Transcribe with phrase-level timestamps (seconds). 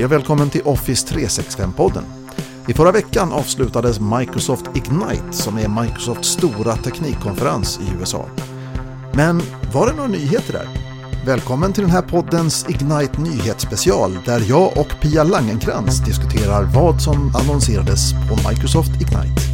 [0.00, 2.02] Hej och välkommen till Office 365-podden.
[2.68, 8.26] I förra veckan avslutades Microsoft Ignite som är Microsofts stora teknikkonferens i USA.
[9.14, 9.42] Men
[9.72, 10.68] var det några nyheter där?
[11.26, 17.34] Välkommen till den här poddens Ignite nyhetsspecial där jag och Pia Langenkrans diskuterar vad som
[17.36, 19.49] annonserades på Microsoft Ignite.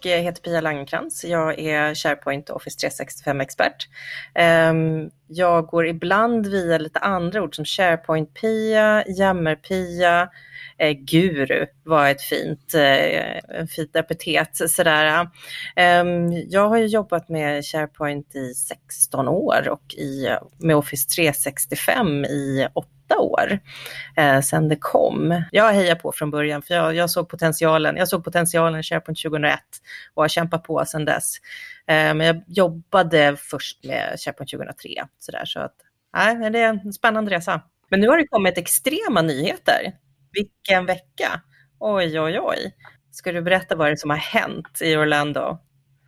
[0.00, 1.24] Jag heter Pia Langenkrantz.
[1.24, 3.88] Jag är SharePoint Office 365-expert.
[4.34, 10.28] Ehm, jag går ibland via lite andra ord som SharePoint-Pia, Jammer-Pia,
[10.78, 14.70] eh, Guru var ett fint, eh, en fint epitet.
[14.70, 15.28] Sådär.
[15.76, 22.68] Ehm, jag har jobbat med SharePoint i 16 år och i, med Office 365 i
[22.74, 23.58] 8 åtta år
[24.16, 25.42] eh, sedan det kom.
[25.52, 27.96] Jag hejar på från början för jag, jag såg potentialen.
[27.96, 29.60] Jag såg potentialen i SharePoint 2001
[30.14, 31.36] och har kämpat på sedan dess.
[31.86, 34.88] Eh, men jag jobbade först med SharePoint 2003.
[35.18, 35.74] Så, där, så att,
[36.16, 37.62] nej, det är en spännande resa.
[37.90, 39.92] Men nu har det kommit extrema nyheter.
[40.32, 41.40] Vilken vecka!
[41.78, 42.74] Oj, oj, oj.
[43.10, 45.58] Ska du berätta vad det är som har hänt i Orlando?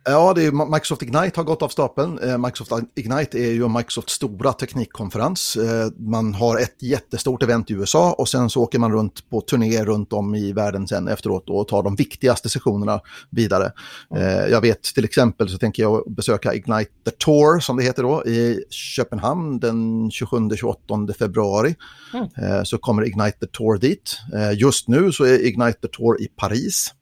[0.05, 2.19] Ja, det är, Microsoft Ignite har gått av stapeln.
[2.19, 5.55] Eh, Microsoft Ignite är ju Microsofts stora teknikkonferens.
[5.55, 9.41] Eh, man har ett jättestort event i USA och sen så åker man runt på
[9.41, 13.71] turné runt om i världen sen efteråt och tar de viktigaste sessionerna vidare.
[14.15, 14.51] Mm.
[14.51, 18.25] Jag vet till exempel så tänker jag besöka Ignite the Tour som det heter då
[18.25, 21.75] i Köpenhamn den 27-28 februari.
[22.13, 22.65] Mm.
[22.65, 24.17] Så kommer Ignite the Tour dit.
[24.55, 26.93] Just nu så är Ignite the Tour i Paris.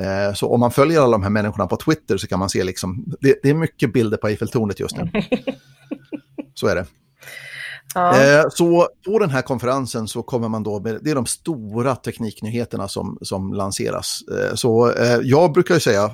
[0.00, 2.64] Eh, så om man följer alla de här människorna på Twitter så kan man se
[2.64, 5.10] liksom, det, det är mycket bilder på Eiffeltornet just nu.
[6.54, 6.86] så är det.
[7.94, 8.22] Ja.
[8.22, 11.96] Eh, så på den här konferensen så kommer man då med, det är de stora
[11.96, 14.22] tekniknyheterna som, som lanseras.
[14.22, 14.92] Eh, så
[15.22, 16.10] jag brukar ju säga,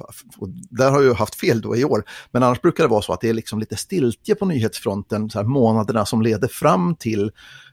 [0.71, 3.21] där har jag haft fel då i år, men annars brukar det vara så att
[3.21, 7.31] det är liksom lite stiltje på nyhetsfronten så här månaderna som leder fram till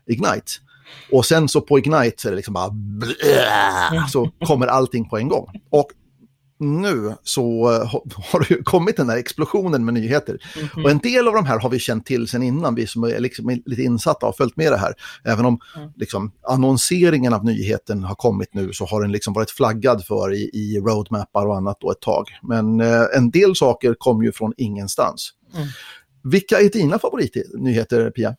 [0.07, 0.51] Ignite.
[1.11, 5.17] Och sen så på Ignite så är det liksom bara blä, så kommer allting på
[5.17, 5.47] en gång.
[5.69, 5.91] Och
[6.59, 7.67] nu så
[8.31, 10.37] har det ju kommit den här explosionen med nyheter.
[10.55, 10.83] Mm -hmm.
[10.83, 13.19] Och en del av de här har vi känt till sen innan, vi som är
[13.19, 14.93] liksom lite insatta och följt med det här.
[15.23, 15.89] Även om mm.
[15.95, 20.49] liksom, annonseringen av nyheten har kommit nu så har den liksom varit flaggad för i,
[20.53, 22.25] i roadmappar och annat då ett tag.
[22.43, 25.31] Men eh, en del saker kom ju från ingenstans.
[25.55, 25.67] Mm.
[26.23, 28.35] Vilka är dina favoritnyheter, Pia?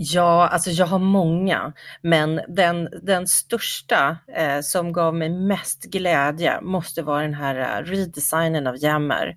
[0.00, 1.72] Ja, alltså jag har många,
[2.02, 7.86] men den, den största eh, som gav mig mest glädje måste vara den här uh,
[7.86, 9.36] redesignen av Jammer.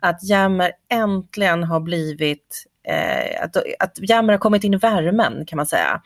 [0.00, 5.56] Att Jammer äntligen har blivit, eh, att, att Jammer har kommit in i värmen kan
[5.56, 6.02] man säga.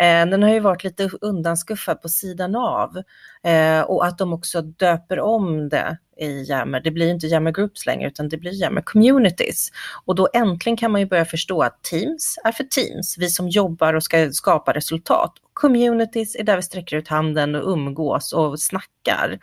[0.00, 3.02] Eh, den har ju varit lite undanskuffad på sidan av
[3.44, 6.80] eh, och att de också döper om det i Jammer.
[6.80, 9.70] Det blir inte Jammer Groups längre utan det blir Jammer Communities.
[10.04, 13.48] Och då äntligen kan man ju börja förstå att Teams är för Teams, vi som
[13.48, 15.32] jobbar och ska skapa resultat.
[15.52, 19.38] Communities är där vi sträcker ut handen och umgås och snackar.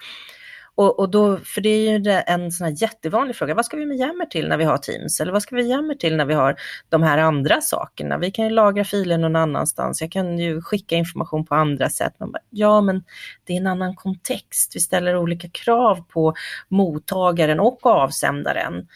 [0.75, 3.85] Och, och då, för det är ju en sån här jättevanlig fråga, vad ska vi
[3.85, 5.19] med Yammer till när vi har Teams?
[5.19, 6.55] Eller vad ska vi Yammer till när vi har
[6.89, 8.17] de här andra sakerna?
[8.17, 12.13] Vi kan ju lagra filer någon annanstans, jag kan ju skicka information på andra sätt.
[12.19, 13.03] Man bara, ja, men
[13.43, 16.33] det är en annan kontext, vi ställer olika krav på
[16.67, 18.87] mottagaren och avsändaren.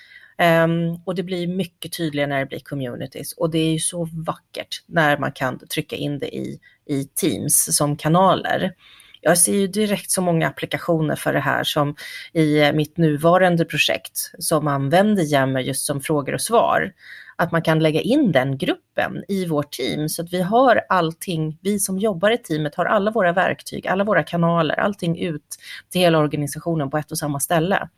[0.63, 4.09] Um, och det blir mycket tydligare när det blir communities och det är ju så
[4.25, 8.73] vackert när man kan trycka in det i, i Teams som kanaler.
[9.21, 11.95] Jag ser ju direkt så många applikationer för det här som
[12.33, 16.93] i eh, mitt nuvarande projekt som använder Jammer just som frågor och svar.
[17.35, 21.57] Att man kan lägga in den gruppen i vårt team så att vi har allting,
[21.61, 25.57] vi som jobbar i teamet har alla våra verktyg, alla våra kanaler, allting ut
[25.89, 27.89] till hela organisationen på ett och samma ställe.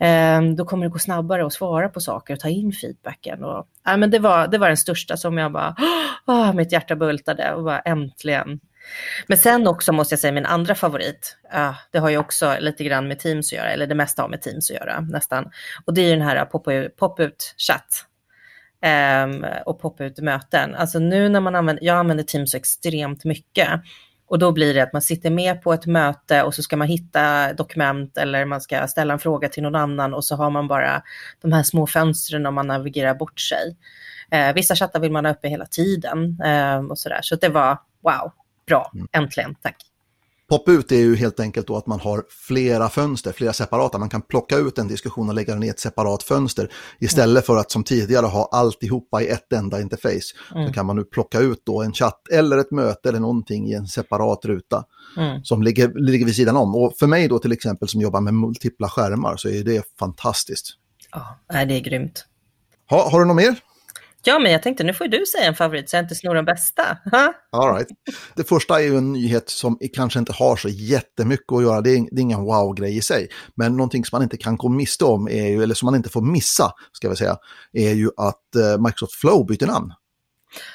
[0.00, 3.44] Ehm, då kommer det gå snabbare att svara på saker och ta in feedbacken.
[3.44, 5.84] Och, ja, men det, var, det var den största som jag bara, åh,
[6.48, 8.60] ah, mitt hjärta bultade och bara äntligen,
[9.26, 12.84] men sen också måste jag säga min andra favorit, uh, det har ju också lite
[12.84, 15.50] grann med Teams att göra, eller det mesta har med Teams att göra nästan.
[15.84, 16.44] Och det är ju den här
[16.88, 18.04] pop-ut-chatt
[18.82, 20.74] um, ehm, och pop-ut-möten.
[20.74, 23.68] Alltså nu när man använder, jag använder Teams så extremt mycket.
[24.30, 26.88] Och då blir det att man sitter med på ett möte och så ska man
[26.88, 30.68] hitta dokument eller man ska ställa en fråga till någon annan och så har man
[30.68, 31.02] bara
[31.42, 33.76] de här små fönstren om man navigerar bort sig.
[34.30, 37.20] Eh, vissa chattar vill man ha uppe hela tiden eh, och sådär.
[37.22, 38.32] Så det var wow,
[38.70, 39.08] bra, mm.
[39.12, 39.76] äntligen, tack.
[40.50, 43.98] Pop-ut är ju helt enkelt då att man har flera fönster, flera separata.
[43.98, 46.70] Man kan plocka ut en diskussion och lägga den i ett separat fönster.
[46.98, 50.34] Istället för att som tidigare ha alltihopa i ett enda interface.
[50.54, 50.66] Mm.
[50.66, 53.74] Så kan man nu plocka ut då en chatt eller ett möte eller någonting i
[53.74, 54.84] en separat ruta.
[55.16, 55.44] Mm.
[55.44, 56.74] Som ligger, ligger vid sidan om.
[56.74, 60.66] Och för mig då till exempel som jobbar med multipla skärmar så är det fantastiskt.
[61.12, 62.24] Ja, det är grymt.
[62.90, 63.56] Ha, har du något mer?
[64.24, 66.44] Ja, men jag tänkte nu får du säga en favorit så jag inte snor den
[66.44, 66.82] bästa.
[67.52, 67.88] All right.
[68.36, 71.80] Det första är ju en nyhet som kanske inte har så jättemycket att göra.
[71.80, 73.28] Det är, det är ingen wow-grej i sig.
[73.54, 76.10] Men någonting som man inte kan gå miste om, är ju, eller som man inte
[76.10, 77.36] får missa, ska vi säga,
[77.72, 79.92] är ju att uh, Microsoft Flow byter namn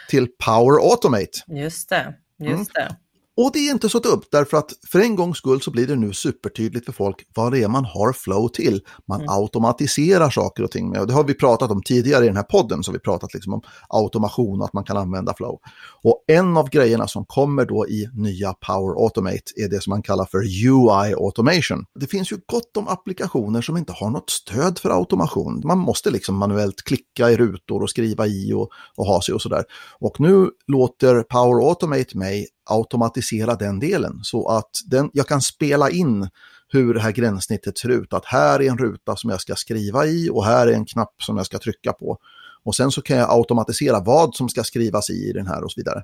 [0.10, 1.32] till Power Automate.
[1.48, 2.66] Just det, just mm.
[2.74, 2.96] det.
[3.38, 5.96] Och det är inte så dumt, därför att för en gångs skull så blir det
[5.96, 8.82] nu supertydligt för folk vad det är man har flow till.
[9.08, 9.30] Man mm.
[9.30, 12.44] automatiserar saker och ting med, och det har vi pratat om tidigare i den här
[12.44, 15.60] podden, så vi pratat liksom om automation och att man kan använda flow.
[16.04, 20.02] Och en av grejerna som kommer då i nya Power Automate är det som man
[20.02, 21.86] kallar för UI Automation.
[22.00, 25.62] Det finns ju gott om applikationer som inte har något stöd för automation.
[25.66, 29.42] Man måste liksom manuellt klicka i rutor och skriva i och, och ha sig och
[29.42, 29.64] sådär.
[30.00, 35.90] Och nu låter Power Automate mig automatisera den delen så att den, jag kan spela
[35.90, 36.30] in
[36.68, 38.14] hur det här gränssnittet ser ut.
[38.14, 41.14] Att här är en ruta som jag ska skriva i och här är en knapp
[41.24, 42.18] som jag ska trycka på.
[42.64, 45.80] Och sen så kan jag automatisera vad som ska skrivas i den här och så
[45.80, 46.04] vidare.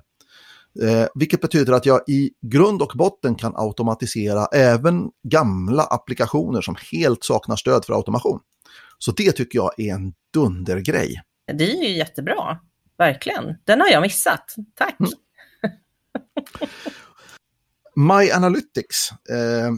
[0.82, 6.76] Eh, vilket betyder att jag i grund och botten kan automatisera även gamla applikationer som
[6.92, 8.40] helt saknar stöd för automation.
[8.98, 11.22] Så det tycker jag är en dundergrej.
[11.52, 12.58] Det är ju jättebra,
[12.98, 13.44] verkligen.
[13.64, 14.54] Den har jag missat.
[14.74, 15.00] Tack!
[15.00, 15.12] Mm.
[17.96, 19.72] My Analytics, eh,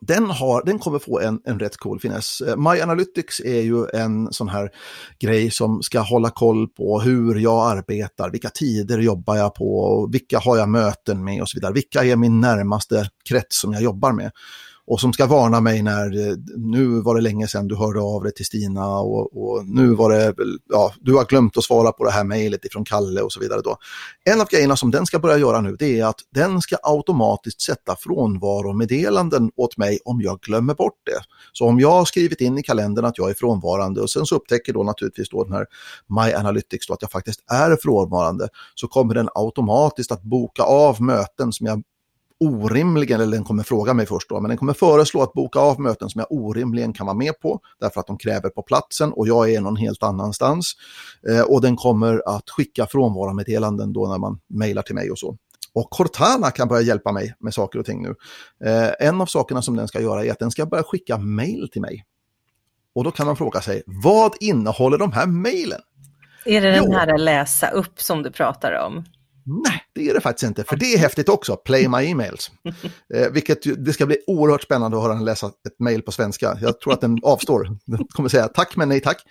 [0.00, 2.40] den, har, den kommer få en, en rätt cool finess.
[2.40, 4.70] Eh, My Analytics är ju en sån här
[5.18, 10.38] grej som ska hålla koll på hur jag arbetar, vilka tider jobbar jag på, vilka
[10.38, 11.72] har jag möten med och så vidare.
[11.72, 14.30] Vilka är min närmaste krets som jag jobbar med
[14.86, 18.22] och som ska varna mig när eh, nu var det länge sedan du hörde av
[18.22, 20.34] dig till Stina och, och, nu var det,
[20.68, 23.60] ja, du har glömt att svara på det här mejlet ifrån Kalle och så vidare.
[23.64, 23.76] Då.
[24.24, 27.60] En av grejerna som den ska börja göra nu det är att den ska automatiskt
[27.60, 31.20] sätta frånvaromeddelanden åt mig om jag glömmer bort det.
[31.52, 34.34] Så om jag har skrivit in i kalendern att jag är frånvarande och sen så
[34.34, 35.66] upptäcker då naturligtvis då den här
[36.08, 41.02] My Analytics då att jag faktiskt är frånvarande så kommer den automatiskt att boka av
[41.02, 41.82] möten som jag
[42.40, 45.80] orimligen, eller den kommer fråga mig först då, men den kommer föreslå att boka av
[45.80, 49.28] möten som jag orimligen kan vara med på, därför att de kräver på platsen och
[49.28, 50.72] jag är någon helt annanstans.
[51.28, 55.36] Eh, och den kommer att skicka frånvaromeddelanden då när man mejlar till mig och så.
[55.74, 58.14] Och Cortana kan börja hjälpa mig med saker och ting nu.
[58.70, 61.68] Eh, en av sakerna som den ska göra är att den ska börja skicka mejl
[61.72, 62.04] till mig.
[62.94, 65.80] Och då kan man fråga sig, vad innehåller de här mejlen?
[66.44, 69.04] Är det den här läsa upp som du pratar om?
[69.46, 72.50] Nej, det är det faktiskt inte, för det är häftigt också, Play My Emails.
[73.14, 76.58] Eh, vilket det ska bli oerhört spännande att höra den läsa ett mail på svenska.
[76.60, 77.78] Jag tror att den avstår.
[77.84, 79.22] Den kommer säga tack men nej tack.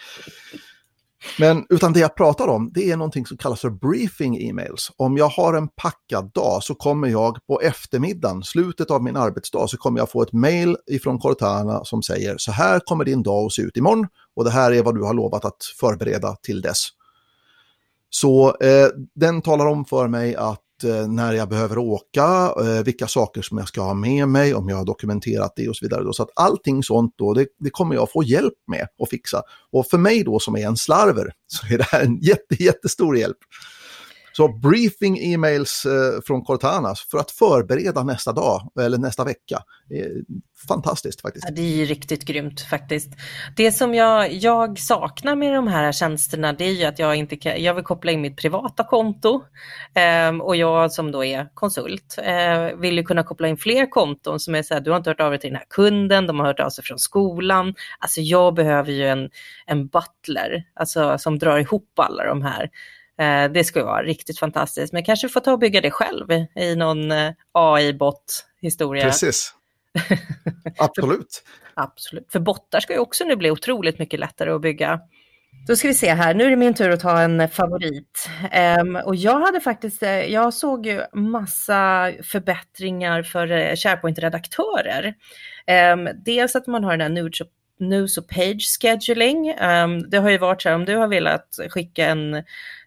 [1.39, 4.91] Men utan det jag pratar om, det är någonting som kallas för briefing emails.
[4.97, 9.67] Om jag har en packad dag så kommer jag på eftermiddagen, slutet av min arbetsdag,
[9.67, 13.45] så kommer jag få ett mail ifrån Cortana som säger så här kommer din dag
[13.45, 16.61] att se ut imorgon och det här är vad du har lovat att förbereda till
[16.61, 16.89] dess.
[18.21, 23.07] Så eh, den talar om för mig att eh, när jag behöver åka, eh, vilka
[23.07, 26.03] saker som jag ska ha med mig, om jag har dokumenterat det och så vidare.
[26.03, 26.13] Då.
[26.13, 29.41] Så att allting sånt då, det, det, kommer jag få hjälp med att fixa.
[29.71, 33.17] Och för mig då som är en slarver så är det här en jätte, jättestor
[33.17, 33.37] hjälp.
[34.37, 39.59] Så briefing e-mails eh, från Cortana för att förbereda nästa dag eller nästa vecka.
[40.67, 41.45] fantastiskt faktiskt.
[41.47, 43.13] Ja, det är ju riktigt grymt faktiskt.
[43.55, 47.35] Det som jag, jag saknar med de här tjänsterna det är ju att jag inte
[47.35, 49.43] kan, jag vill koppla in mitt privata konto
[49.93, 54.39] eh, och jag som då är konsult eh, vill ju kunna koppla in fler konton
[54.39, 56.39] som är så här, du har inte hört av dig till den här kunden, de
[56.39, 57.75] har hört av sig från skolan.
[57.99, 59.29] Alltså jag behöver ju en,
[59.65, 62.69] en butler, alltså som drar ihop alla de här.
[63.19, 66.75] Eh, det skulle vara riktigt fantastiskt, men kanske få ta och bygga det själv i
[66.75, 69.03] någon eh, AI-bot-historia.
[69.03, 69.53] Precis.
[70.77, 71.43] Absolut.
[71.73, 72.27] Absolut.
[72.31, 74.99] För bottar ska ju också nu bli otroligt mycket lättare att bygga.
[75.67, 78.29] Då ska vi se här, nu är det min tur att ta en favorit.
[78.79, 85.13] Um, och jag hade faktiskt, eh, jag såg ju massa förbättringar för SharePoint-redaktörer.
[85.93, 87.09] Um, dels att man har den här
[87.79, 89.53] News och page scheduling.
[89.61, 92.33] Um, det har ju varit så här om du har velat skicka en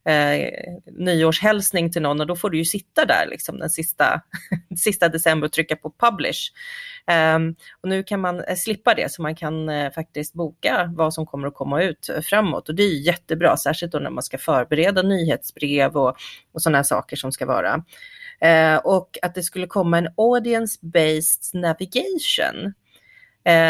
[0.04, 0.50] eh,
[0.92, 4.22] nyårshälsning till någon och då får du ju sitta där liksom den sista,
[4.78, 6.52] sista december och trycka på publish.
[7.36, 11.14] Um, och nu kan man eh, slippa det så man kan eh, faktiskt boka vad
[11.14, 14.22] som kommer att komma ut eh, framåt och det är jättebra, särskilt då när man
[14.22, 16.16] ska förbereda nyhetsbrev och,
[16.52, 17.84] och sådana saker som ska vara.
[18.40, 22.74] Ehm, och att det skulle komma en audience-based navigation.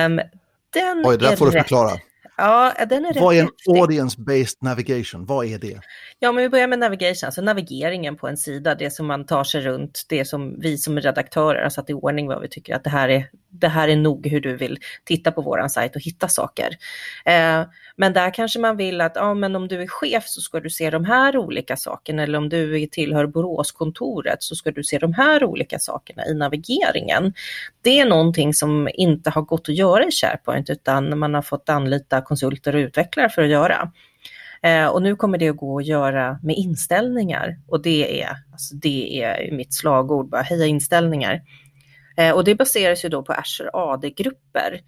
[0.07, 0.21] Um,
[0.73, 1.99] den Oj, det där får du förklara.
[2.41, 5.27] Ja, den är rätt Vad är en audience-based navigation?
[5.27, 5.81] Vad är det?
[6.19, 9.45] Ja, men vi börjar med navigation, alltså navigeringen på en sida, det som man tar
[9.45, 12.85] sig runt, det som vi som redaktörer har satt i ordning vad vi tycker att
[12.85, 16.03] det här är, det här är nog hur du vill titta på våran sajt och
[16.03, 16.77] hitta saker.
[17.25, 17.65] Eh,
[18.01, 20.71] men där kanske man vill att, ja men om du är chef så ska du
[20.71, 25.13] se de här olika sakerna, eller om du tillhör Boråskontoret så ska du se de
[25.13, 27.33] här olika sakerna i navigeringen.
[27.83, 31.69] Det är någonting som inte har gått att göra i SharePoint, utan man har fått
[31.69, 33.93] anlita konsulter och utvecklare för att göra.
[34.63, 38.75] Eh, och nu kommer det att gå att göra med inställningar och det är, alltså
[38.75, 41.43] det är mitt slagord, bara heja inställningar.
[42.17, 44.81] Eh, och det baseras ju då på Azure AD-grupper.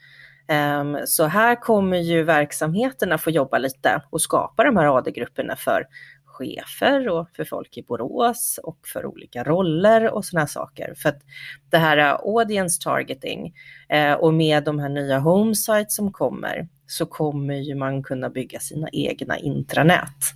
[0.50, 5.86] Ehm, så här kommer ju verksamheterna få jobba lite och skapa de här AD-grupperna för
[6.24, 10.94] chefer och för folk i Borås och för olika roller och sådana saker.
[10.96, 11.22] För att
[11.70, 11.98] det här
[12.36, 13.54] audience targeting
[13.88, 18.60] eh, och med de här nya homesites som kommer så kommer ju man kunna bygga
[18.60, 20.34] sina egna intranät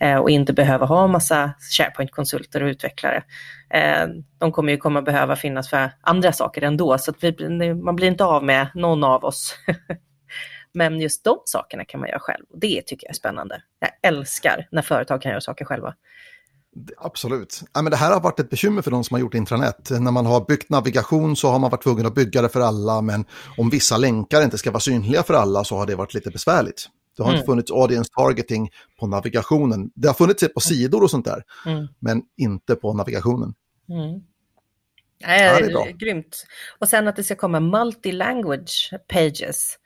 [0.00, 3.22] eh, och inte behöva ha massa SharePoint-konsulter och utvecklare.
[3.70, 4.06] Eh,
[4.38, 8.08] de kommer ju komma behöva finnas för andra saker ändå, så att vi, man blir
[8.08, 9.56] inte av med någon av oss.
[10.74, 13.62] Men just de sakerna kan man göra själv och det tycker jag är spännande.
[13.78, 15.94] Jag älskar när företag kan göra saker själva.
[16.98, 17.62] Absolut.
[17.74, 19.90] Ja, men det här har varit ett bekymmer för de som har gjort intranät.
[19.90, 23.00] När man har byggt navigation så har man varit tvungen att bygga det för alla,
[23.00, 23.24] men
[23.56, 26.88] om vissa länkar inte ska vara synliga för alla så har det varit lite besvärligt.
[27.16, 27.38] Det har mm.
[27.38, 28.70] inte funnits audience targeting
[29.00, 29.90] på navigationen.
[29.94, 31.88] Det har funnits på sidor och sånt där, mm.
[31.98, 33.54] men inte på navigationen.
[33.88, 34.20] Mm.
[35.26, 35.86] Nej, ja, det är bra.
[35.98, 36.46] Grymt.
[36.78, 39.78] Och sen att det ska komma multi-language pages.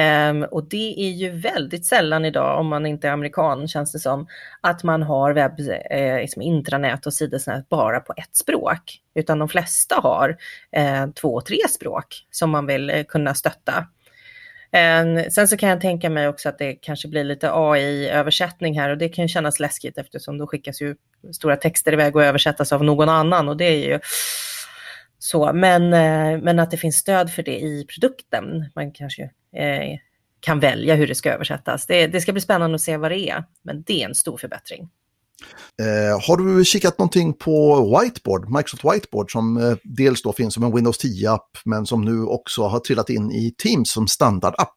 [0.00, 3.98] Um, och det är ju väldigt sällan idag, om man inte är amerikan känns det
[3.98, 4.26] som,
[4.60, 9.00] att man har webb, eh, liksom intranät och sidosnät bara på ett språk.
[9.14, 10.36] Utan de flesta har
[10.72, 13.86] eh, två, tre språk som man vill eh, kunna stötta.
[15.02, 18.90] Um, sen så kan jag tänka mig också att det kanske blir lite AI-översättning här
[18.90, 20.96] och det kan ju kännas läskigt eftersom då skickas ju
[21.32, 24.00] stora texter iväg och översättas av någon annan och det är ju
[25.18, 28.70] så, men, eh, men att det finns stöd för det i produkten.
[28.74, 29.98] Man kanske eh,
[30.40, 31.86] kan välja hur det ska översättas.
[31.86, 34.38] Det, det, ska bli spännande att se vad det är, men det är en stor
[34.38, 34.88] förbättring.
[35.80, 40.64] Eh, har du kikat någonting på Whiteboard, Microsoft Whiteboard, som eh, dels då finns som
[40.64, 44.74] en Windows 10-app, men som nu också har trillat in i Teams som standardapp?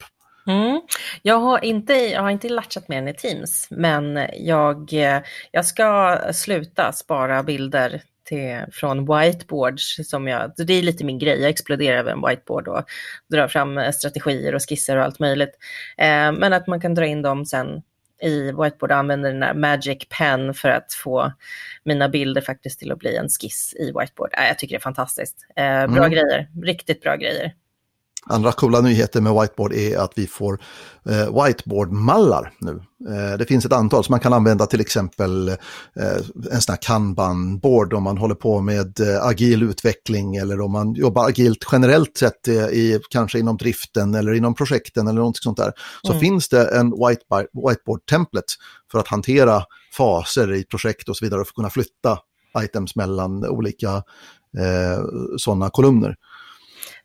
[0.48, 0.82] Mm.
[1.22, 5.66] Jag, har inte, jag har inte latchat med den i Teams, men jag, eh, jag
[5.66, 11.50] ska sluta spara bilder till, från whiteboards som jag, det är lite min grej, jag
[11.50, 12.84] exploderar över en whiteboard och
[13.30, 15.58] drar fram eh, strategier och skisser och allt möjligt.
[15.98, 17.82] Eh, men att man kan dra in dem sen
[18.22, 21.32] i whiteboard och använder den där magic pen för att få
[21.84, 24.30] mina bilder faktiskt till att bli en skiss i whiteboard.
[24.34, 25.46] Eh, jag tycker det är fantastiskt.
[25.56, 26.12] Eh, bra mm.
[26.12, 27.54] grejer, riktigt bra grejer.
[28.26, 30.60] Andra coola nyheter med whiteboard är att vi får
[31.10, 32.82] eh, whiteboard-mallar nu.
[33.10, 35.56] Eh, det finns ett antal som man kan använda till exempel eh,
[36.52, 40.94] en sån här kanban-board om man håller på med eh, agil utveckling eller om man
[40.94, 45.58] jobbar agilt generellt sett eh, i, kanske inom driften eller inom projekten eller något sånt
[45.58, 45.72] där.
[46.02, 46.20] Så mm.
[46.20, 48.54] finns det en whiteboard-template
[48.92, 49.64] för att hantera
[49.98, 52.20] faser i projekt och så vidare och för att kunna flytta
[52.64, 54.04] items mellan olika
[54.58, 55.04] eh,
[55.38, 56.16] sådana kolumner.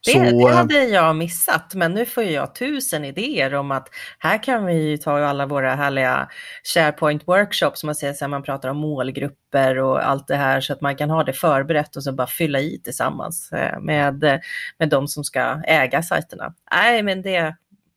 [0.05, 3.89] Det, så, det, hade jag missat, men nu får jag tusen idéer om att
[4.19, 6.29] här kan vi ta alla våra härliga
[6.75, 10.73] SharePoint workshops, man säger så här, man pratar om målgrupper och allt det här så
[10.73, 14.41] att man kan ha det förberett och så bara fylla i tillsammans eh, med,
[14.79, 16.55] med de som ska äga sajterna.
[16.71, 17.57] Nej, men det,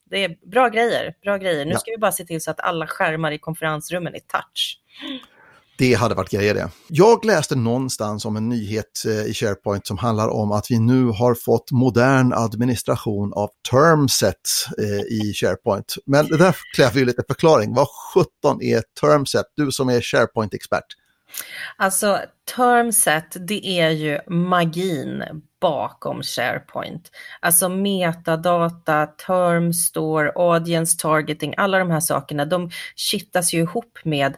[0.09, 1.65] det är bra grejer, bra grejer.
[1.65, 4.79] Nu ska vi bara se till så att alla skärmar i konferensrummen är touch.
[5.81, 6.69] Det hade varit grejer det.
[6.87, 11.05] Jag läste någonstans om en nyhet eh, i SharePoint som handlar om att vi nu
[11.05, 15.95] har fått modern administration av TermSets eh, i SharePoint.
[16.05, 17.73] Men det där kräver ju lite förklaring.
[17.73, 19.45] Vad 17 är termset?
[19.55, 20.85] Du som är SharePoint-expert.
[21.77, 22.19] Alltså
[22.55, 25.23] termset, det är ju magin
[25.61, 27.11] bakom SharePoint.
[27.39, 34.35] Alltså metadata, term store, audience targeting, alla de här sakerna, de kittas ju ihop med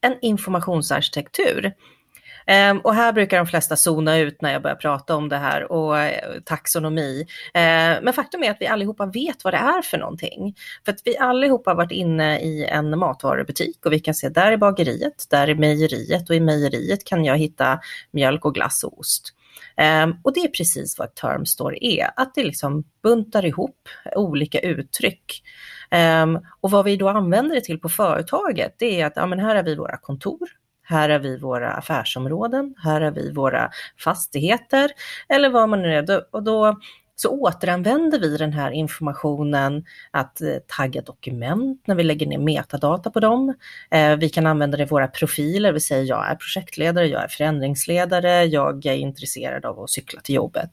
[0.00, 1.72] en informationsarkitektur.
[2.46, 5.72] Ehm, och här brukar de flesta zona ut när jag börjar prata om det här
[5.72, 7.26] och eh, taxonomi.
[7.54, 10.56] Ehm, men faktum är att vi allihopa vet vad det är för någonting.
[10.84, 14.52] För att vi allihopa har varit inne i en matvarubutik och vi kan se där
[14.52, 17.80] är bageriet, där är mejeriet och i mejeriet kan jag hitta
[18.10, 19.34] mjölk och glass och ost.
[19.76, 25.42] Ehm, och det är precis vad Termstore är, att det liksom buntar ihop olika uttryck.
[26.22, 29.38] Um, och vad vi då använder det till på företaget, det är att ja, men
[29.38, 30.48] här har vi våra kontor,
[30.82, 33.70] här har vi våra affärsområden, här har vi våra
[34.04, 34.90] fastigheter
[35.28, 36.34] eller vad man nu är.
[36.34, 36.80] Och då
[37.20, 43.10] så återanvänder vi den här informationen att eh, tagga dokument när vi lägger ner metadata
[43.10, 43.54] på dem.
[43.90, 47.28] Eh, vi kan använda det i våra profiler, vi säger jag är projektledare, jag är
[47.28, 50.70] förändringsledare, jag är intresserad av att cykla till jobbet.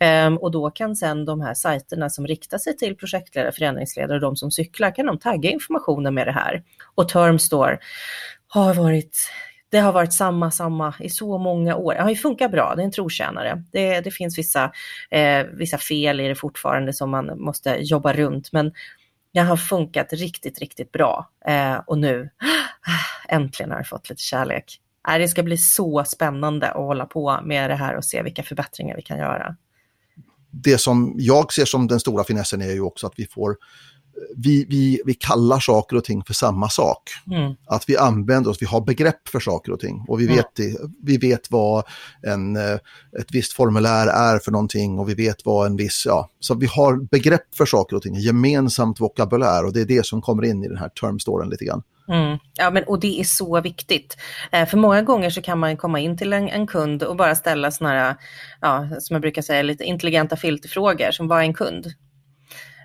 [0.00, 4.20] Ehm, och då kan sen de här sajterna som riktar sig till projektledare, förändringsledare och
[4.20, 6.62] de som cyklar, kan de tagga informationen med det här.
[6.94, 7.78] Och Termstore
[8.48, 9.18] har varit
[9.70, 11.94] det har varit samma, samma i så många år.
[11.94, 13.64] Det har ju funkat bra, det är en trotjänare.
[13.72, 14.72] Det, det finns vissa,
[15.10, 18.72] eh, vissa fel i det fortfarande som man måste jobba runt, men
[19.32, 21.30] det har funkat riktigt, riktigt bra.
[21.46, 22.30] Eh, och nu,
[22.86, 24.80] ah, äntligen har jag fått lite kärlek.
[25.08, 28.42] Äh, det ska bli så spännande att hålla på med det här och se vilka
[28.42, 29.56] förbättringar vi kan göra.
[30.50, 33.56] Det som jag ser som den stora finessen är ju också att vi får
[34.36, 37.02] vi, vi, vi kallar saker och ting för samma sak.
[37.30, 37.54] Mm.
[37.66, 40.04] Att vi använder oss, vi har begrepp för saker och ting.
[40.08, 40.76] Och vi vet, mm.
[41.02, 41.84] vi vet vad
[42.22, 42.74] en, eh,
[43.20, 46.66] ett visst formulär är för någonting och vi vet vad en viss, ja, så vi
[46.66, 50.64] har begrepp för saker och ting, gemensamt vokabulär och det är det som kommer in
[50.64, 51.82] i den här termstoren lite grann.
[52.08, 52.38] Mm.
[52.54, 54.16] Ja, men, och det är så viktigt.
[54.52, 57.34] Eh, för många gånger så kan man komma in till en, en kund och bara
[57.34, 58.16] ställa sådana här,
[58.60, 61.86] ja, som jag brukar säga, lite intelligenta filterfrågor som vad är en kund?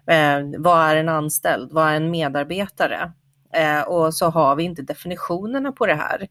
[0.07, 1.71] Eh, vad är en anställd?
[1.71, 3.12] Vad är en medarbetare?
[3.53, 6.27] Eh, och så har vi inte definitionerna på det här.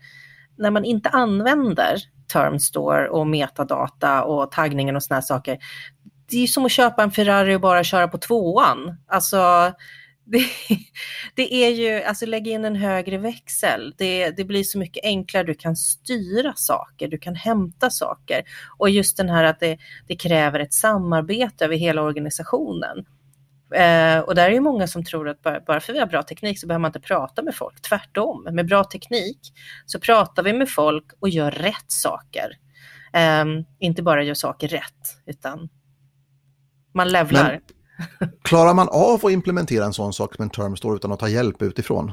[0.57, 1.99] När man inte använder
[2.33, 5.59] Termstore och metadata och taggningen och sådana saker,
[6.31, 8.97] det är som att köpa en Ferrari och bara köra på tvåan.
[9.07, 9.37] Alltså,
[10.25, 10.47] det,
[11.35, 13.95] det, är ju, alltså lägg in en högre växel.
[13.99, 15.45] Det, det, blir så mycket enklare.
[15.45, 18.43] Du kan styra saker, du kan hämta saker.
[18.79, 23.07] Och just den här att det, det kräver ett samarbete över hela organisationen.
[23.75, 26.23] Eh, och där är ju många som tror att bara, bara för vi har bra
[26.23, 27.81] teknik så behöver man inte prata med folk.
[27.81, 29.39] Tvärtom, med bra teknik
[29.87, 32.59] så pratar vi med folk och gör rätt saker.
[33.13, 33.45] Eh,
[33.79, 35.69] inte bara gör saker rätt, utan
[36.95, 37.61] man levlar.
[38.19, 41.21] Men, klarar man av att implementera en sån sak som en term store utan att
[41.21, 42.13] ta hjälp utifrån?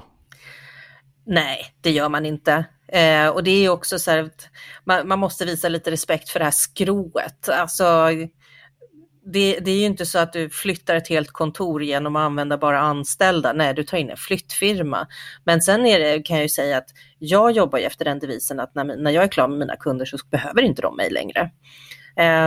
[1.25, 2.65] Nej, det gör man inte.
[2.87, 4.29] Eh, och det är också så här,
[4.85, 7.49] man, man, måste visa lite respekt för det här skrået.
[7.49, 8.09] Alltså,
[9.25, 12.57] det, det, är ju inte så att du flyttar ett helt kontor genom att använda
[12.57, 13.53] bara anställda.
[13.53, 15.07] Nej, du tar in en flyttfirma.
[15.43, 18.59] Men sen är det, kan jag ju säga att jag jobbar ju efter den devisen
[18.59, 21.51] att när, när jag är klar med mina kunder så behöver inte de mig längre.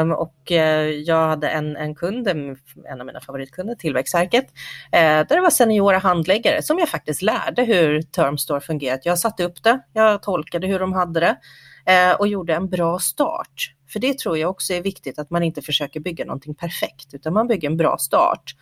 [0.00, 0.58] Um, och uh,
[0.90, 5.98] jag hade en, en kund, en av mina favoritkunder, Tillväxtverket, uh, där det var seniora
[5.98, 9.06] handläggare som jag faktiskt lärde hur Termstore fungerat.
[9.06, 11.36] Jag satte upp det, jag tolkade hur de hade det
[11.86, 13.74] Eh, och gjorde en bra start.
[13.88, 17.32] För det tror jag också är viktigt att man inte försöker bygga någonting perfekt utan
[17.32, 18.54] man bygger en bra start.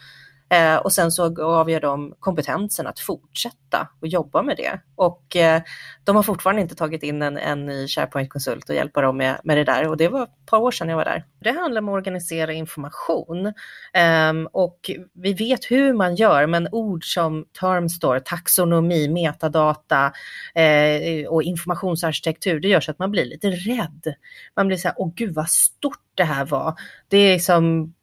[0.53, 4.81] Eh, och sen så gav jag dem kompetensen att fortsätta och jobba med det.
[4.97, 5.63] Och eh,
[6.05, 9.57] de har fortfarande inte tagit in en, en ny SharePoint-konsult och hjälpa dem med, med
[9.57, 9.89] det där.
[9.89, 11.25] Och det var ett par år sedan jag var där.
[11.41, 13.47] Det handlar om att organisera information.
[13.95, 20.13] Eh, och vi vet hur man gör, men ord som termstore, taxonomi, metadata
[20.55, 24.15] eh, och informationsarkitektur, det gör så att man blir lite rädd.
[24.57, 26.75] Man blir så här, åh gud vad stort det här var.
[27.09, 27.95] Det är som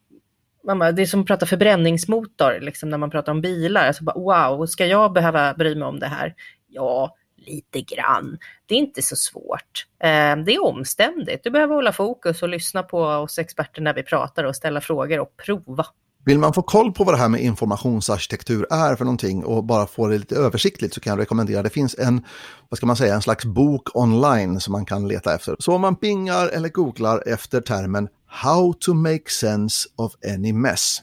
[0.69, 3.87] Mamma, det är som att prata förbränningsmotor, liksom när man pratar om bilar.
[3.87, 6.35] Alltså bara, wow, ska jag behöva bry mig om det här?
[6.67, 8.37] Ja, lite grann.
[8.65, 9.85] Det är inte så svårt.
[10.03, 11.43] Eh, det är omständigt.
[11.43, 15.19] Du behöver hålla fokus och lyssna på oss experter när vi pratar och ställa frågor
[15.19, 15.85] och prova.
[16.25, 19.87] Vill man få koll på vad det här med informationsarkitektur är för någonting och bara
[19.87, 22.25] få det lite översiktligt så kan jag rekommendera, det finns en,
[22.69, 25.55] vad ska man säga, en slags bok online som man kan leta efter.
[25.59, 31.01] Så om man pingar eller googlar efter termen How to make sense of any mess.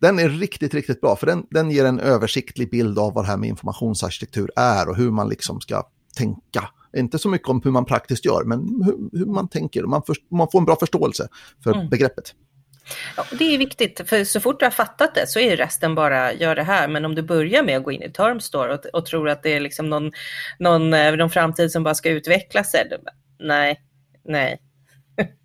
[0.00, 3.28] Den är riktigt, riktigt bra för den, den ger en översiktlig bild av vad det
[3.28, 5.82] här med informationsarkitektur är och hur man liksom ska
[6.16, 6.68] tänka.
[6.96, 9.82] Inte så mycket om hur man praktiskt gör, men hur, hur man tänker.
[9.82, 11.28] Man, för, man får en bra förståelse
[11.64, 11.88] för mm.
[11.88, 12.34] begreppet.
[13.16, 16.32] Ja, det är viktigt, för så fort du har fattat det så är resten bara
[16.32, 16.88] gör det här.
[16.88, 19.50] Men om du börjar med att gå in i Termstore och, och tror att det
[19.50, 20.12] är liksom någon,
[20.58, 22.90] någon, eh, någon framtid som bara ska utveckla sig,
[23.38, 23.80] nej,
[24.24, 24.60] nej.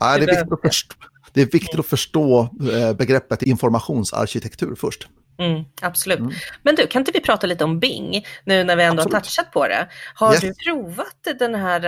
[0.00, 0.94] Nej, det, är viktigt att förstå,
[1.32, 2.40] det är viktigt att förstå
[2.72, 5.08] eh, begreppet informationsarkitektur först.
[5.38, 6.18] Mm, absolut.
[6.18, 6.32] Mm.
[6.62, 9.14] Men du, kan inte vi prata lite om Bing nu när vi ändå absolut.
[9.14, 9.88] har touchat på det?
[10.14, 10.40] Har yes.
[10.40, 11.84] du provat den här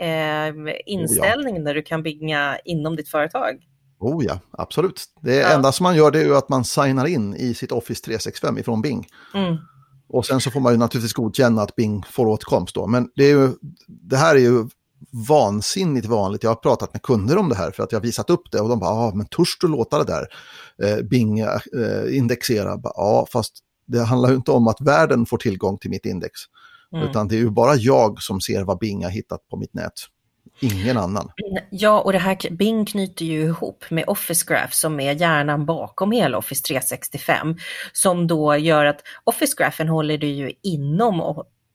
[0.00, 1.68] äh, inställningen oh, ja.
[1.68, 3.56] där du kan binga inom ditt företag?
[3.98, 5.04] Oh ja, absolut.
[5.20, 5.48] Det ja.
[5.48, 8.58] enda som man gör det är ju att man signar in i sitt Office 365
[8.58, 9.06] ifrån Bing.
[9.34, 9.56] Mm.
[10.08, 12.86] Och sen så får man ju naturligtvis godkänna att Bing får åtkomst då.
[12.86, 13.50] Men det, ju,
[13.86, 14.64] det här är ju
[15.28, 16.42] vansinnigt vanligt.
[16.42, 18.60] Jag har pratat med kunder om det här för att jag har visat upp det
[18.60, 20.26] och de bara, ja men törs du låta det där
[20.82, 21.58] eh, Bing eh,
[22.10, 22.80] indexera?
[22.82, 26.32] Ja, fast det handlar ju inte om att världen får tillgång till mitt index.
[26.92, 27.08] Mm.
[27.08, 29.92] Utan det är ju bara jag som ser vad Bing har hittat på mitt nät.
[30.60, 31.30] Ingen annan.
[31.70, 36.12] Ja, och det här Bing knyter ju ihop med Office Graph som är hjärnan bakom
[36.12, 37.56] hela Office 365.
[37.92, 41.20] Som då gör att Office Graphen håller du ju inom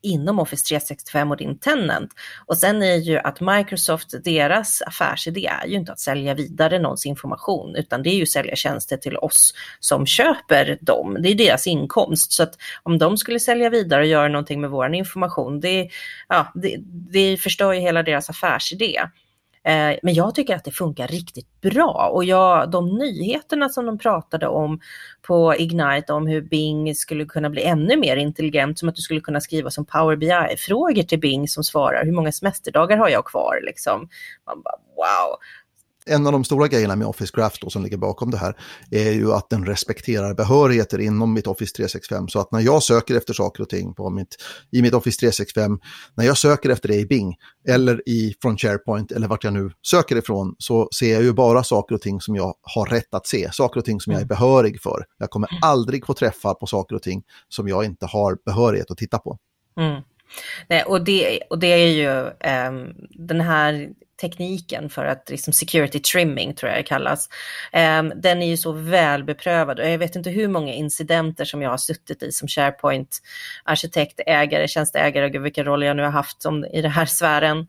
[0.01, 2.11] inom Office 365 och din tenant.
[2.45, 7.05] Och sen är ju att Microsoft, deras affärsidé är ju inte att sälja vidare någons
[7.05, 11.17] information, utan det är ju att sälja tjänster till oss som köper dem.
[11.19, 12.31] Det är deras inkomst.
[12.31, 15.89] Så att om de skulle sälja vidare och göra någonting med vår information, det,
[16.27, 16.77] ja, det,
[17.11, 19.01] det förstör ju hela deras affärsidé.
[19.63, 22.10] Eh, men jag tycker att det funkar riktigt bra.
[22.13, 24.80] Och jag, de nyheterna som de pratade om
[25.21, 29.21] på Ignite om hur Bing skulle kunna bli ännu mer intelligent, som att du skulle
[29.21, 33.60] kunna skriva som Power BI-frågor till Bing som svarar hur många semesterdagar har jag kvar?
[33.65, 34.10] Liksom.
[34.45, 35.38] Man bara wow
[36.05, 38.55] en av de stora grejerna med Office Graph då, som ligger bakom det här
[38.91, 42.27] är ju att den respekterar behörigheter inom mitt Office 365.
[42.27, 44.35] Så att när jag söker efter saker och ting på mitt,
[44.71, 45.79] i mitt Office 365,
[46.15, 47.35] när jag söker efter det i Bing
[47.67, 51.63] eller i, från SharePoint eller vart jag nu söker ifrån så ser jag ju bara
[51.63, 54.25] saker och ting som jag har rätt att se, saker och ting som jag är
[54.25, 54.27] mm.
[54.27, 55.05] behörig för.
[55.17, 58.97] Jag kommer aldrig få träffa på saker och ting som jag inte har behörighet att
[58.97, 59.37] titta på.
[59.79, 60.01] Mm.
[60.67, 62.09] Nej, och, det, och det är ju
[62.69, 63.89] um, den här
[64.21, 67.29] tekniken för att liksom security trimming tror jag det kallas.
[67.71, 71.62] Ehm, den är ju så väl beprövad och jag vet inte hur många incidenter som
[71.62, 73.19] jag har suttit i som SharePoint
[73.63, 77.67] arkitekt, ägare, tjänsteägare, gud vilken roll jag nu har haft som, i den här sfären.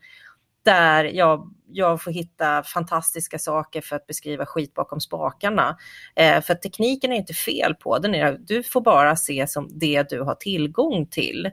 [0.65, 5.77] Där jag, jag får hitta fantastiska saker för att beskriva skit bakom spakarna.
[6.17, 10.09] Eh, för tekniken är inte fel på den, är, du får bara se som det
[10.11, 11.51] du har tillgång till.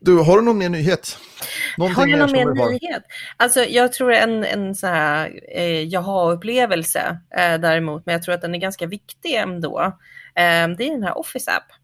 [0.00, 1.18] Du, har du någon mer nyhet?
[1.78, 3.02] Någonting har jag någon mer, nyhet?
[3.36, 8.40] Alltså, jag tror en, en sån här eh, jaha-upplevelse eh, däremot, men jag tror att
[8.40, 9.80] den är ganska viktig ändå.
[10.34, 11.77] Eh, det är den här Office App.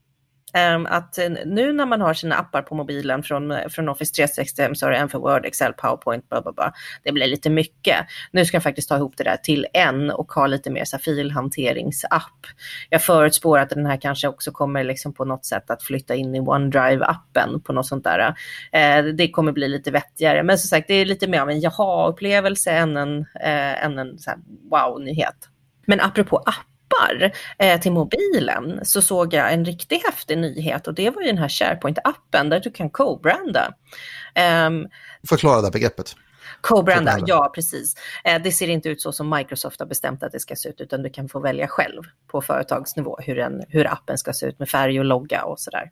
[0.54, 4.86] Ehm, att nu när man har sina appar på mobilen från, från Office 365 så
[4.86, 6.72] har du en för Word, Excel, PowerPoint, blah, blah, blah.
[7.02, 7.96] det blir lite mycket.
[8.30, 10.98] Nu ska jag faktiskt ta ihop det där till en och ha lite mer så
[10.98, 12.46] filhanteringsapp.
[12.90, 16.34] Jag förutspår att den här kanske också kommer liksom på något sätt att flytta in
[16.34, 18.34] i OneDrive-appen på något sånt där.
[18.72, 21.60] Eh, det kommer bli lite vettigare, men som sagt det är lite mer av en
[21.60, 24.18] jaha-upplevelse än en, eh, än en
[24.70, 25.48] wow-nyhet.
[25.86, 30.94] Men apropå app appar eh, till mobilen så såg jag en riktigt häftig nyhet och
[30.94, 33.74] det var ju den här SharePoint-appen där du kan co-branda.
[34.66, 34.88] Um,
[35.28, 36.16] Förklara det begreppet.
[36.60, 37.94] Co-branda, ja precis.
[38.24, 40.80] Eh, det ser inte ut så som Microsoft har bestämt att det ska se ut,
[40.80, 44.58] utan du kan få välja själv på företagsnivå hur, en, hur appen ska se ut
[44.58, 45.90] med färg och logga och sådär.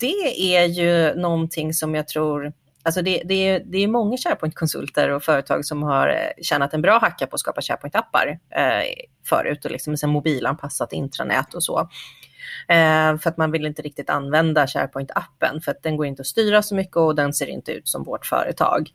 [0.00, 2.52] Det är ju någonting som jag tror
[2.88, 6.82] Alltså det, det, är, det är många SharePoint-konsulter och företag som har eh, tjänat en
[6.82, 8.84] bra hacka på att skapa SharePoint-appar eh,
[9.24, 11.80] förut och liksom sen mobilanpassat intranät och så.
[12.68, 16.26] Eh, för att man vill inte riktigt använda SharePoint-appen för att den går inte att
[16.26, 18.90] styra så mycket och den ser inte ut som vårt företag.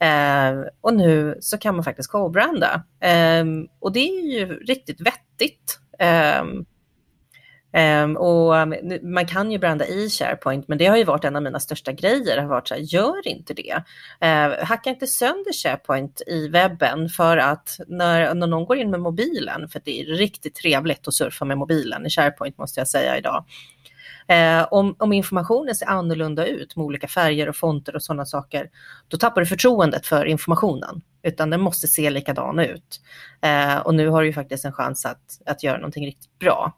[0.00, 3.44] Eh, och nu så kan man faktiskt co-branda eh,
[3.80, 5.78] och det är ju riktigt vettigt.
[5.98, 6.44] Eh,
[7.72, 11.36] Um, och um, man kan ju branda i SharePoint, men det har ju varit en
[11.36, 12.38] av mina största grejer.
[12.38, 13.74] har varit så här, gör inte det.
[14.24, 19.00] Uh, hacka inte sönder SharePoint i webben för att när, när någon går in med
[19.00, 23.18] mobilen, för det är riktigt trevligt att surfa med mobilen i SharePoint måste jag säga
[23.18, 23.44] idag.
[24.32, 28.70] Uh, om, om, informationen ser annorlunda ut med olika färger och fonter och sådana saker,
[29.08, 33.00] då tappar du förtroendet för informationen, utan den måste se likadan ut.
[33.40, 36.74] Eh, och nu har du ju faktiskt en chans att, att göra någonting riktigt bra.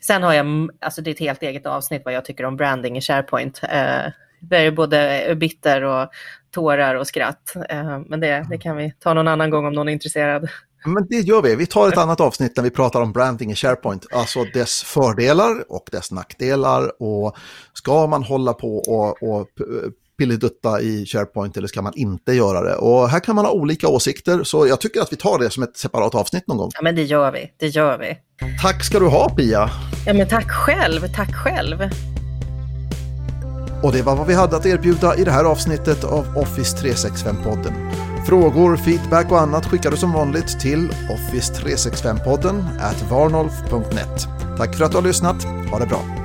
[0.00, 2.96] Sen har jag, alltså det är ett helt eget avsnitt vad jag tycker om branding
[2.96, 3.60] i SharePoint.
[3.62, 6.08] Eh, det är både bitter och
[6.50, 7.56] tårar och skratt.
[7.68, 10.48] Eh, men det, det kan vi ta någon annan gång om någon är intresserad.
[10.84, 11.56] Men det gör vi.
[11.56, 14.06] Vi tar ett annat avsnitt när vi pratar om branding i SharePoint.
[14.12, 17.02] Alltså dess fördelar och dess nackdelar.
[17.02, 17.36] Och
[17.72, 19.48] ska man hålla på och, och
[20.18, 22.74] pillidutta i SharePoint eller ska man inte göra det?
[22.74, 25.62] Och här kan man ha olika åsikter, så jag tycker att vi tar det som
[25.62, 26.70] ett separat avsnitt någon gång.
[26.74, 27.52] Ja, men det gör vi.
[27.56, 28.18] Det gör vi.
[28.62, 29.70] Tack ska du ha, Pia.
[30.06, 31.08] Ja, men tack själv.
[31.14, 31.90] Tack själv.
[33.82, 37.72] Och det var vad vi hade att erbjuda i det här avsnittet av Office 365-podden.
[38.26, 44.28] Frågor, feedback och annat skickar du som vanligt till Office365-podden at varnolf.net.
[44.56, 45.44] Tack för att du har lyssnat.
[45.44, 46.19] Ha det bra.